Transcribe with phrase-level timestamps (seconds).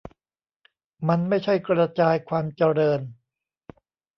[1.07, 3.01] มันไม่ใช่กระจายความเจริญ